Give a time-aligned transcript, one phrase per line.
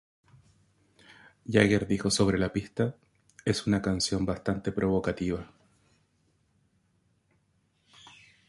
[1.45, 2.95] Jagger dijo sobre la pista
[3.45, 5.47] "Es una canción bastante provocativa.